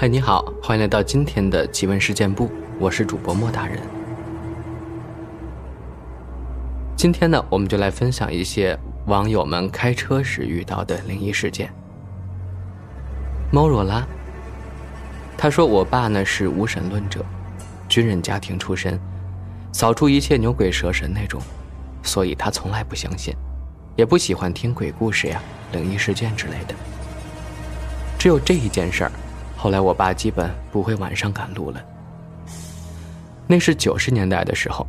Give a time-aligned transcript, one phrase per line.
[0.00, 2.48] 嗨，你好，欢迎来到今天的奇闻事件部，
[2.78, 3.80] 我是主播莫大人。
[6.94, 11.68] 今天呢，我们就来分享一些网友们开车时遇到的灵异事件。
[13.50, 14.06] 猫若拉，
[15.36, 17.24] 他说我爸呢是无神论者，
[17.88, 19.00] 军人家庭出身，
[19.72, 21.42] 扫除一切牛鬼蛇神那种，
[22.04, 23.34] 所以他从来不相信，
[23.96, 25.42] 也不喜欢听鬼故事呀、
[25.72, 26.74] 灵异事件之类的。
[28.16, 29.12] 只有这一件事儿。
[29.60, 31.82] 后来，我爸基本不会晚上赶路了。
[33.44, 34.86] 那是九十年代的时候，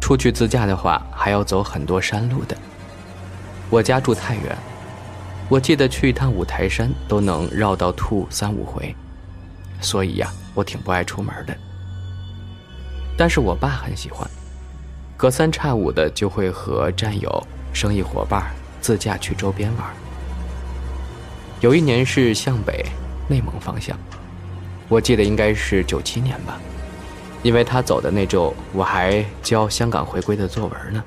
[0.00, 2.56] 出去自驾的话还要走很多山路的。
[3.68, 4.56] 我家住太原，
[5.50, 8.96] 我记得去一趟五台山都能绕到吐三五回，
[9.82, 11.54] 所以呀，我挺不爱出门的。
[13.18, 14.26] 但是我爸很喜欢，
[15.14, 18.50] 隔三差五的就会和战友、生意伙伴
[18.80, 19.86] 自驾去周边玩。
[21.60, 22.82] 有一年是向北。
[23.28, 23.96] 内蒙方向，
[24.88, 26.58] 我记得应该是九七年吧，
[27.42, 31.04] 因为他走的那周，我还教香港回归的作文呢。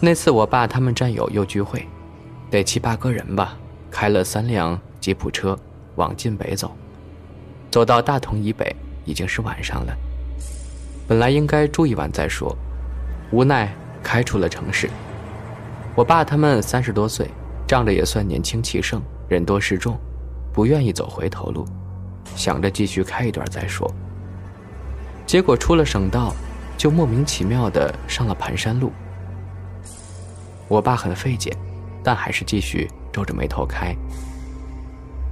[0.00, 1.86] 那次我爸他们战友又聚会，
[2.50, 3.56] 得七八个人吧，
[3.90, 5.58] 开了三辆吉普车
[5.96, 6.74] 往晋北走，
[7.70, 8.74] 走到大同以北
[9.04, 9.94] 已经是晚上了。
[11.06, 12.56] 本来应该住一晚再说，
[13.30, 13.70] 无奈
[14.02, 14.88] 开出了城市。
[15.94, 17.30] 我爸他们三十多岁，
[17.66, 19.98] 仗着也算年轻气盛，人多势众。
[20.54, 21.66] 不愿意走回头路，
[22.36, 23.92] 想着继续开一段再说。
[25.26, 26.32] 结果出了省道，
[26.78, 28.92] 就莫名其妙的上了盘山路。
[30.68, 31.54] 我爸很费解，
[32.04, 33.96] 但还是继续皱着眉头开。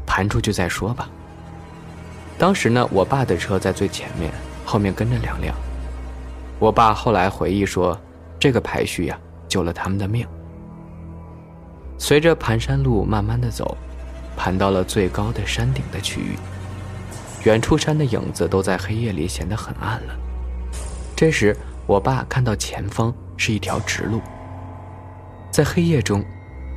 [0.05, 1.09] 盘出去再说吧。
[2.36, 4.33] 当时呢，我爸的车在最前面，
[4.64, 5.55] 后面跟着两辆。
[6.59, 7.97] 我爸后来回忆说，
[8.41, 10.27] 这个排序呀，救了他们的命。
[11.97, 13.77] 随着盘山路慢慢的走。
[14.36, 16.36] 盘到了最高的山顶的区域，
[17.44, 20.14] 远处山的影子都在黑夜里显得很暗了。
[21.17, 24.20] 这时，我爸看到前方是一条直路，
[25.51, 26.24] 在黑夜中，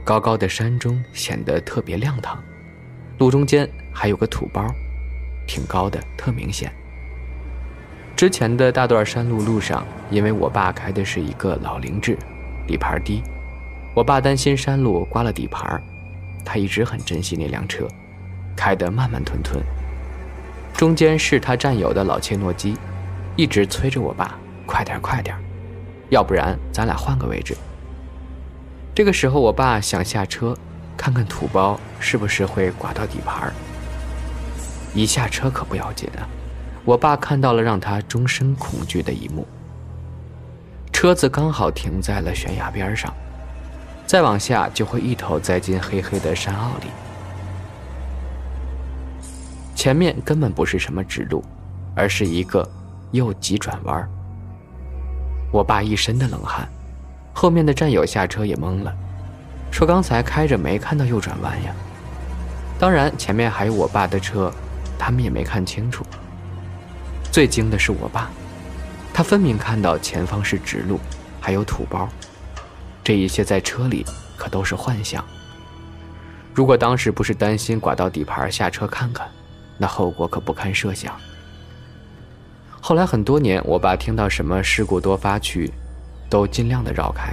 [0.03, 2.43] 高高的山中显得特别亮堂，
[3.17, 4.65] 路中间还有个土包，
[5.47, 6.71] 挺高的，特明显。
[8.15, 12.17] 之前的大段山路路上，因为我爸开的是一个老凌志，
[12.67, 13.21] 底盘低，
[13.93, 15.81] 我爸担心山路刮了底盘。
[16.45, 17.87] 他一直很珍惜那辆车，
[18.55, 19.61] 开得慢慢吞吞。
[20.73, 22.77] 中间是他战友的老切诺基，
[23.35, 25.35] 一直催着我爸快点快点，
[26.09, 27.57] 要不然咱俩换个位置。
[28.93, 30.55] 这个时候，我爸想下车，
[30.95, 33.51] 看看土包是不是会刮到底盘。
[34.93, 36.23] 一下车可不要紧啊，
[36.85, 39.45] 我爸看到了让他终身恐惧的一幕：
[40.93, 43.13] 车子刚好停在了悬崖边上。
[44.05, 46.87] 再往下就会一头栽进黑黑的山坳里，
[49.75, 51.43] 前面根本不是什么直路，
[51.95, 52.67] 而是一个
[53.11, 54.07] 右急转弯。
[55.51, 56.67] 我爸一身的冷汗，
[57.33, 58.93] 后面的战友下车也懵了，
[59.71, 61.73] 说刚才开着没看到右转弯呀。
[62.77, 64.51] 当然前面还有我爸的车，
[64.99, 66.05] 他们也没看清楚。
[67.31, 68.29] 最惊的是我爸，
[69.13, 70.99] 他分明看到前方是直路，
[71.41, 72.07] 还有土包。
[73.05, 74.03] 这一切在车里
[74.35, 75.23] 可都是幻想。
[76.55, 79.29] 如果当时不是担心刮到底盘下车看看，
[79.77, 81.13] 那后果可不堪设想。
[82.81, 85.71] 后来很多年，我爸听到什么事故多发区，
[86.31, 87.31] 都尽量的绕开。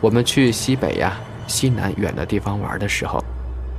[0.00, 3.24] 我们去西北呀、西南远的地方玩的时候，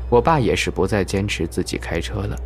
[0.09, 2.38] 我爸也是不再坚持自己开车了，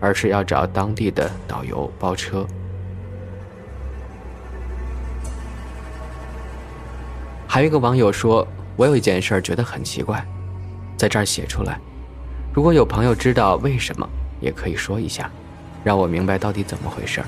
[0.00, 2.46] 而是要找当地的导游包车。
[7.48, 8.46] 还有一个网友说
[8.76, 10.22] ：“我有一件事觉得很奇怪，
[10.96, 11.78] 在这儿写出来。
[12.52, 14.08] 如果有朋友知道为什么，
[14.40, 15.30] 也可以说一下，
[15.84, 17.22] 让我明白到底怎么回事。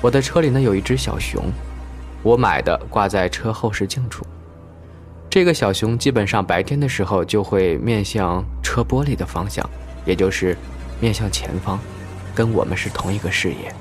[0.00, 1.42] 我的车里呢有一只小熊，
[2.22, 4.26] 我买的挂在车后视镜处。
[5.30, 9.68] 这个小熊基本上白天的时候就会面向车玻璃的方向，
[10.04, 10.56] 也就是
[11.00, 11.78] 面向前方，
[12.34, 13.74] 跟我们是同一个视野。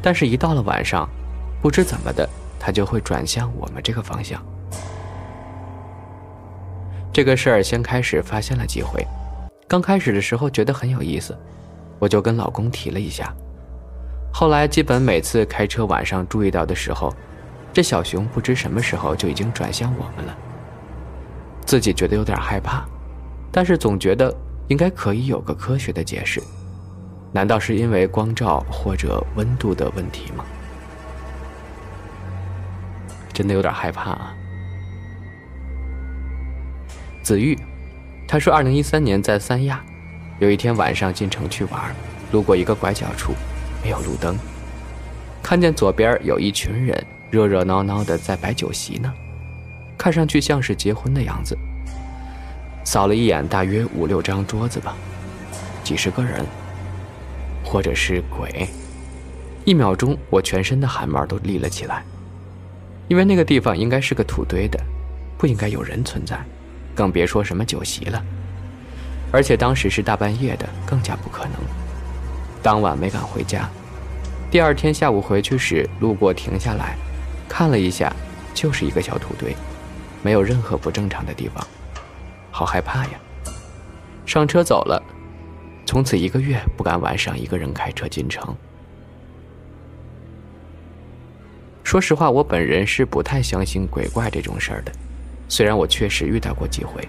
[0.00, 1.08] 但是，一到了晚上，
[1.60, 2.28] 不知怎么的。”
[2.64, 4.42] 他就会转向我们这个方向。
[7.12, 9.06] 这个事儿先开始发现了几回，
[9.68, 11.36] 刚开始的时候觉得很有意思，
[11.98, 13.34] 我就跟老公提了一下。
[14.32, 17.14] 后来基本每次开车晚上注意到的时候，
[17.70, 20.34] 这小熊不知什么时候就已经转向我们了。
[21.66, 22.82] 自己觉得有点害怕，
[23.52, 24.34] 但是总觉得
[24.68, 26.42] 应该可以有个科学的解释。
[27.30, 30.46] 难道是因为光照或者温度的问题吗？
[33.34, 34.34] 真的有点害怕啊！
[37.22, 37.58] 子玉，
[38.28, 39.84] 他说，二零一三年在三亚，
[40.38, 41.94] 有一天晚上进城去玩，
[42.30, 43.32] 路过一个拐角处，
[43.82, 44.38] 没有路灯，
[45.42, 49.12] 看见左边有一群人热热闹闹的在摆酒席呢，
[49.98, 51.58] 看上去像是结婚的样子。
[52.84, 54.94] 扫了一眼，大约五六张桌子吧，
[55.82, 56.44] 几十个人，
[57.64, 58.68] 或者是鬼。
[59.64, 62.04] 一秒钟，我全身的汗毛都立了起来，
[63.08, 64.78] 因为那个地方应该是个土堆的，
[65.36, 66.38] 不应该有人存在，
[66.94, 68.22] 更别说什么酒席了。
[69.30, 71.52] 而且当时是大半夜的，更加不可能。
[72.62, 73.68] 当晚没敢回家，
[74.50, 76.96] 第二天下午回去时路过停下来，
[77.48, 78.14] 看了一下，
[78.54, 79.54] 就是一个小土堆，
[80.22, 81.66] 没有任何不正常的地方。
[82.50, 83.10] 好害怕呀！
[84.24, 85.02] 上车走了，
[85.84, 88.56] 从此一个月不敢晚上一个人开车进城。
[91.94, 94.90] 说实话，我本人是不太相信鬼怪这种事儿的，
[95.48, 97.08] 虽然我确实遇到过几回，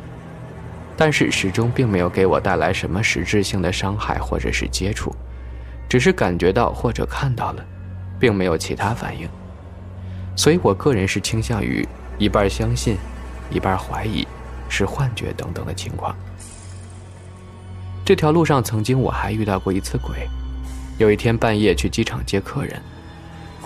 [0.96, 5.12] 但是始终并没有给我带来什么实质性的伤害或者是接触，
[5.90, 7.66] 只是感觉到或者看到了，
[8.20, 9.28] 并没有其他反应。
[10.36, 11.84] 所以我个人是倾向于
[12.20, 12.96] 一半相信，
[13.50, 14.24] 一半怀疑。
[14.70, 16.16] 是幻觉等等的情况。
[18.06, 20.30] 这条路上曾经我还遇到过一次鬼。
[21.00, 22.80] 有一天半夜去机场接客人，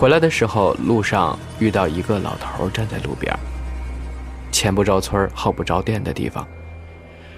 [0.00, 3.30] 回来的时候路上遇到一个老头站在路边，
[4.50, 6.48] 前不着村后不着店的地方。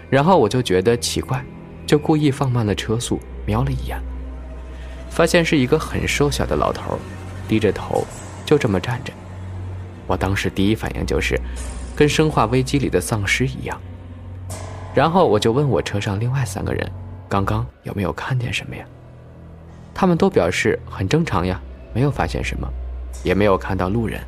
[0.08, 1.44] 然后我就觉得奇怪，
[1.84, 4.00] 就故意放慢了车速，瞄了一眼，
[5.10, 6.96] 发现是一个很瘦小的老头，
[7.48, 8.06] 低着头，
[8.46, 9.12] 就这么站着。
[10.06, 11.36] 我当时第一反应就是。
[11.94, 13.78] 跟《生化危机》里的丧尸一样，
[14.94, 16.90] 然后我就问我车上另外三个人，
[17.28, 18.82] 刚刚有没有看见什么呀？
[19.92, 21.60] 他们都表示很正常呀，
[21.94, 22.68] 没有发现什么，
[23.22, 24.20] 也没有看到路人。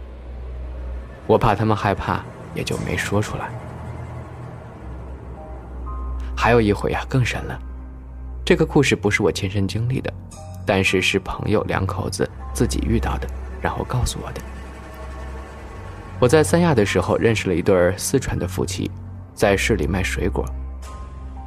[1.26, 2.22] 我怕他们害怕，
[2.54, 3.50] 也就没说出来。
[6.36, 7.58] 还有一回啊，更神了，
[8.44, 10.12] 这个故事不是我亲身经历的，
[10.66, 13.26] 但是是朋友两口子自己遇到的，
[13.62, 14.42] 然后告诉我的。
[16.20, 18.90] 我在三亚的时候认识了一对四川的夫妻，
[19.34, 20.44] 在市里卖水果。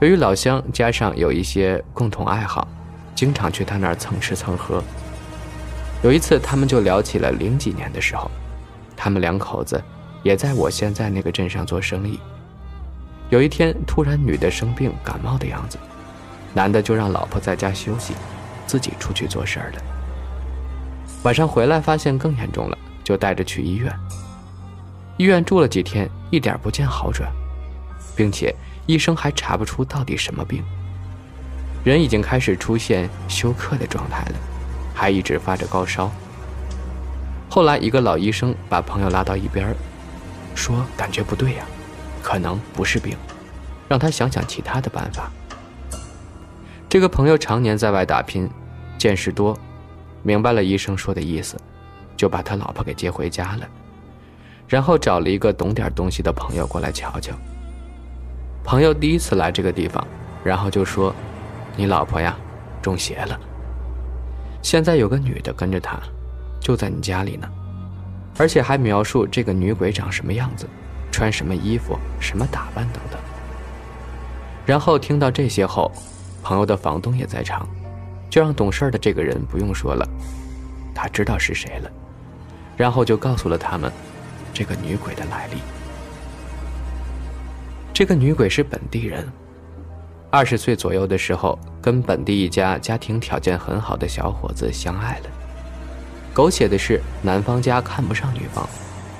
[0.02, 2.68] 由于老乡，加上有一些共同爱好，
[3.13, 4.84] 经常去他那儿蹭吃蹭喝。
[6.04, 8.30] 有一次，他们就聊起了零几年的时候，
[8.96, 9.84] 他们两口子
[10.24, 12.20] 也在我现在那个镇上做生意。
[13.30, 15.78] 有一天，突然女的生病感冒的样子，
[16.54, 18.14] 男的就让老婆在家休息，
[18.66, 19.82] 自己出去做事儿了。
[21.24, 23.92] 晚上回来发现更严重了，就带着去医院。
[25.18, 27.28] 医院住了几天，一点不见好转，
[28.16, 28.56] 并且
[28.86, 30.64] 医生还查不出到底什么病。
[31.84, 34.36] 人已经开始出现休克的状态了，
[34.98, 36.10] 还一直发着高烧。
[37.48, 39.76] 后来一个老医生把朋友拉到一边，
[40.56, 41.64] 说感觉不对呀，
[42.24, 43.16] 可能不是病，
[43.88, 45.32] 让他想想其他的办法。
[46.90, 48.50] 这个朋友常年在外打拼，
[48.98, 49.56] 见识多，
[50.24, 51.56] 明白了医生说的意思，
[52.18, 53.68] 就把他老婆给接回家了。
[54.68, 57.34] 然后找了一个懂点东西的朋友过来瞧瞧。
[58.64, 60.06] 朋友第一次来这个地方，
[60.44, 61.14] 然后就说
[61.78, 62.36] ：“你老婆呀，
[62.82, 63.40] 中邪了。
[64.68, 65.98] 现在有个女的跟着他，
[66.60, 67.50] 就在你家里呢，
[68.38, 70.68] 而且还描述这个女鬼长什么样子，
[71.10, 73.18] 穿什么衣服，什么打扮等等。”
[74.68, 75.89] 然后听到这些后，
[76.44, 77.65] 朋友的房东也在场，
[78.30, 80.06] 就让懂事的这个人不用说了，
[80.94, 81.89] 他知道是谁了，
[82.75, 83.89] 然后就告诉了他们。
[84.53, 85.62] 这个女鬼的来历。
[87.94, 89.25] 这个女鬼是本地人，
[90.29, 95.29] 二十岁左右的时候，跟本地一家家庭条件很好的小伙子相爱了。
[96.34, 98.67] 狗血的是，男方家看不上女方，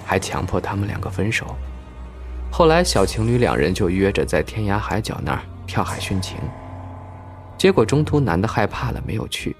[0.05, 1.55] 还强迫他们两个分手。
[2.51, 6.37] 后来，小情侣两人就约着在天涯海角那儿跳海殉情。
[7.57, 9.55] 结果中途男的害怕了，没有去，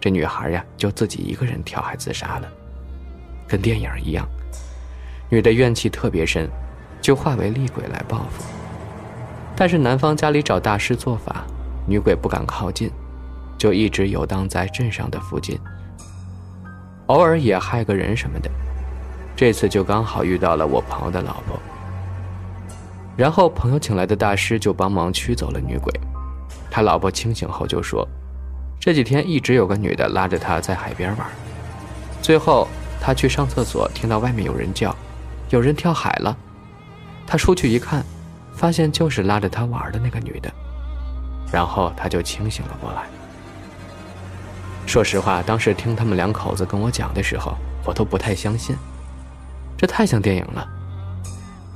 [0.00, 2.48] 这女孩呀就自己一个人跳海自杀了，
[3.46, 4.26] 跟电影一样。
[5.28, 6.48] 女的怨气特别深，
[7.02, 8.57] 就化为厉鬼来报复。
[9.60, 11.44] 但是男方家里找大师做法，
[11.84, 12.88] 女鬼不敢靠近，
[13.58, 15.58] 就一直游荡在镇上的附近，
[17.06, 18.48] 偶尔也害个人什么的。
[19.34, 21.58] 这次就刚好遇到了我朋友的老婆，
[23.16, 25.92] 然后朋友请来的大师就帮忙驱走了女鬼。
[26.70, 28.06] 他老婆清醒后就说，
[28.78, 31.26] 这几天一直有个女的拉着他在海边玩，
[32.22, 32.68] 最后
[33.00, 34.94] 他去上厕所，听到外面有人叫。
[35.50, 36.36] 有人跳海了，
[37.26, 38.04] 他出去一看，
[38.58, 40.52] 发现就是拉着他玩的那个女的，
[41.52, 43.04] 然后他就清醒了过来。
[44.84, 48.74] 说实话，当时听他们两口子跟我讲的时候，我都不太相信，
[49.76, 50.66] 这太像电影了。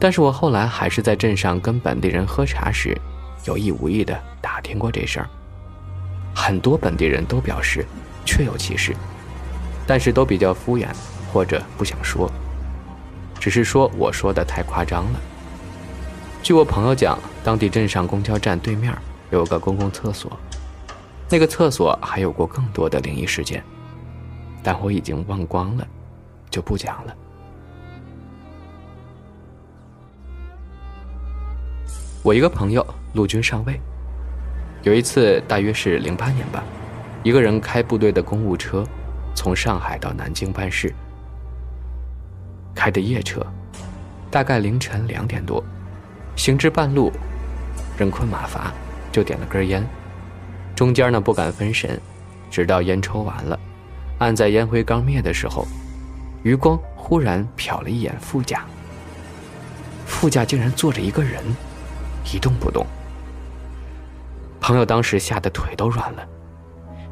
[0.00, 3.00] 但是我后来还是在镇上跟本地人喝茶时，
[3.44, 5.28] 有意无意的打听过这事儿。
[6.34, 7.86] 很多本地人都表示
[8.24, 8.96] 确有其事，
[9.86, 10.88] 但是都比较敷衍
[11.32, 12.28] 或者不想说，
[13.38, 15.20] 只是说我说的太夸张了。
[16.42, 18.92] 据我朋友讲，当地镇上公交站对面
[19.30, 20.36] 有个公共厕所，
[21.30, 23.62] 那个厕所还有过更多的灵异事件，
[24.60, 25.86] 但我已经忘光了，
[26.50, 27.14] 就不讲了。
[32.24, 32.84] 我一个朋友
[33.14, 33.80] 陆军上尉，
[34.82, 36.64] 有一次大约是零八年吧，
[37.22, 38.84] 一个人开部队的公务车，
[39.32, 40.92] 从上海到南京办事，
[42.74, 43.46] 开的夜车，
[44.28, 45.64] 大概凌晨两点多，
[46.36, 47.12] 行至半路，
[47.96, 48.72] 人困马乏，
[49.10, 49.86] 就点了根烟，
[50.74, 52.00] 中间呢不敢分神，
[52.50, 53.58] 直到烟抽完了，
[54.18, 55.66] 按在烟灰缸灭的时候，
[56.42, 58.64] 余光忽然瞟了一眼副驾，
[60.06, 61.42] 副驾竟然坐着一个人。
[62.32, 62.86] 一动不动。
[64.60, 66.24] 朋友当时吓得腿都软了，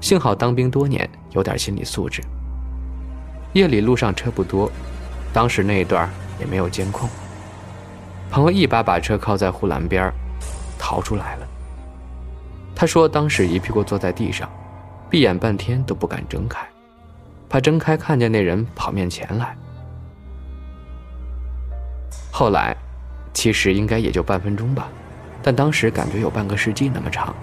[0.01, 2.23] 幸好当兵多年，有点心理素质。
[3.53, 4.71] 夜里路上车不多，
[5.33, 6.09] 当时那一段
[6.39, 7.09] 也没有监控。
[8.31, 10.13] 朋友一把把车靠在护栏边，
[10.79, 11.47] 逃出来了。
[12.77, 14.49] 他说当时一屁股坐在地上，
[15.11, 16.65] 闭眼半天都不敢睁开，
[17.49, 19.57] 怕睁开看见那人跑面前来。
[22.31, 22.77] 后来，
[23.35, 24.89] 其实应该也就半分钟吧。
[25.43, 27.35] 但当时感觉有半个世纪那么长，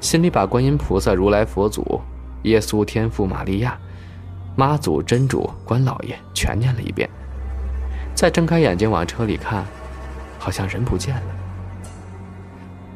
[0.00, 2.00] 心里把观音菩萨、如来佛祖、
[2.42, 3.78] 耶稣、天父、玛利亚、
[4.56, 7.08] 妈祖、真主、关老爷全念了一遍，
[8.14, 9.64] 再睁开眼睛往车里看，
[10.46, 11.22] 好像人不见了。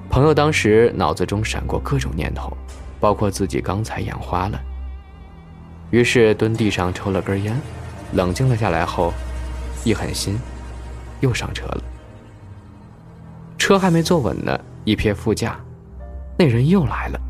[0.09, 2.57] 朋友当时脑子中闪过各种念头，
[3.01, 4.61] 包括自己刚才眼花了，
[5.91, 7.61] 于是蹲地上抽了根烟，
[8.13, 9.13] 冷静了下来后，
[9.83, 10.39] 一狠心，
[11.19, 11.83] 又上车了。
[13.59, 15.59] 车还没坐稳呢，一瞥副驾，
[16.39, 17.21] 那人又来了，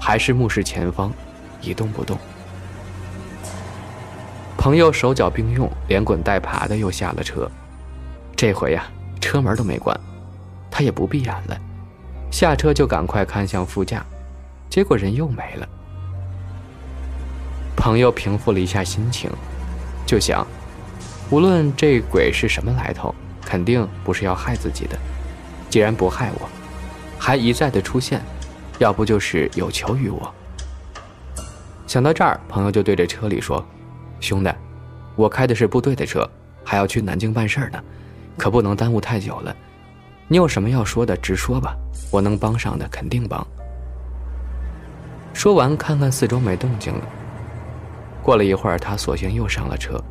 [0.00, 1.12] 还是目视前方，
[1.60, 2.18] 一动不动。
[4.58, 7.48] 朋友手脚并用，连滚带爬的又下了车。
[8.34, 8.90] 这回呀，
[9.22, 9.98] 车门都没关，
[10.70, 11.58] 他也不闭眼了，
[12.30, 14.04] 下车就赶快看向副驾，
[14.68, 15.68] 结果人又没了。
[17.76, 19.30] 朋友平复了一下心情，
[20.04, 20.46] 就想，
[21.30, 23.14] 无论这鬼是什么来头，
[23.44, 24.98] 肯定不是要害自己的。
[25.70, 26.48] 既然不害我，
[27.18, 28.20] 还一再的出现，
[28.78, 30.34] 要不就是有求于我。
[31.86, 33.64] 想到这儿，朋友就对着车里说
[34.20, 34.50] ：“兄弟，
[35.16, 36.28] 我开的是部队的车，
[36.64, 37.82] 还要去南京办事呢，
[38.36, 39.54] 可不能耽误太久了。
[40.28, 41.76] 你有什么要说的，直说吧，
[42.10, 43.46] 我能帮上的肯定帮。”
[45.34, 47.06] 说完，看看四周没动静了。
[48.22, 50.02] 过了一会儿，他索性又上了车，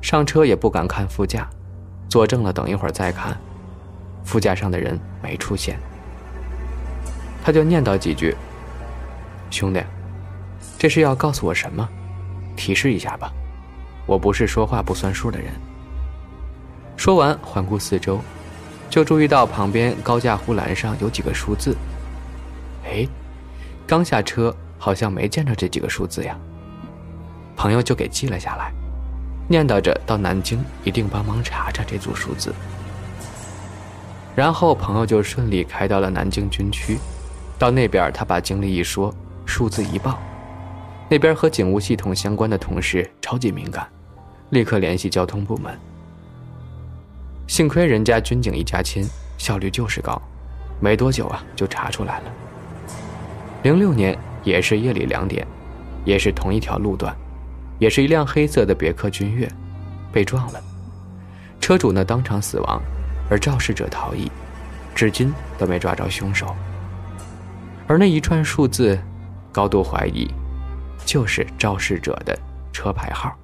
[0.00, 1.48] 上车也不敢看副驾，
[2.08, 3.36] 坐正了，等一会儿再看。
[4.24, 5.78] 副驾上的人没出现，
[7.44, 8.34] 他就念叨几句
[9.50, 9.82] ：“兄弟，
[10.78, 11.86] 这是要告诉我什么？
[12.56, 13.30] 提示一下吧，
[14.06, 15.52] 我不是说话不算数的人。”
[16.96, 18.20] 说完，环顾四周，
[18.88, 21.76] 就注意到旁边高架护栏上有几个数字。
[22.84, 23.06] 哎，
[23.86, 26.38] 刚下车，好像没见着这几个数字呀。
[27.56, 28.72] 朋友就给记了下来，
[29.48, 32.54] 念叨着到南京一定帮忙查查这组数字。
[34.36, 36.98] 然后朋友就顺利开到了南京军区，
[37.58, 39.14] 到那边他把经历一说，
[39.46, 40.18] 数字一报，
[41.08, 43.88] 那边和警务系统相关的同事超级敏感，
[44.50, 45.78] 立刻联系交通部门。
[47.46, 49.06] 幸亏人家军警一家亲，
[49.38, 50.20] 效率就是高，
[50.80, 52.24] 没多久啊就查出来了。
[53.62, 55.46] 零六年也是夜里两点，
[56.04, 57.14] 也是同一条路段，
[57.78, 59.48] 也是一辆黑色的别克君越，
[60.12, 60.60] 被撞了，
[61.60, 62.82] 车主呢当场死亡。
[63.30, 64.30] 而肇事者逃逸，
[64.94, 66.54] 至今都没抓着凶手。
[67.86, 68.98] 而那一串数字，
[69.50, 70.30] 高度怀疑，
[71.06, 72.38] 就是肇事者的
[72.70, 73.34] 车牌号。